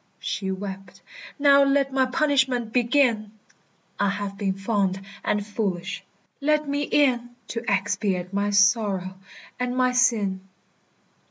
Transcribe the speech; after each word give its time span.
She 0.19 0.49
wept, 0.49 1.03
"Now 1.37 1.63
let 1.63 1.93
my 1.93 2.07
punishment 2.07 2.73
begin! 2.73 3.33
I 3.99 4.09
have 4.09 4.35
been 4.35 4.55
fond 4.55 4.99
and 5.23 5.45
foolish. 5.45 6.03
Let 6.41 6.67
me 6.67 6.81
in 6.81 7.35
To 7.49 7.63
expiate 7.69 8.33
my 8.33 8.49
sorrow 8.49 9.19
and 9.59 9.77
my 9.77 9.91
sin." 9.91 10.41